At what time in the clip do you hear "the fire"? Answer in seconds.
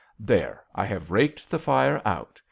1.51-2.01